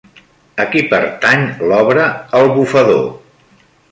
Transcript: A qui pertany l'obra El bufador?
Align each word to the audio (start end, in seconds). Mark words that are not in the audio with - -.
A 0.63 0.63
qui 0.71 0.81
pertany 0.93 1.43
l'obra 1.71 2.09
El 2.39 2.51
bufador? 2.57 3.07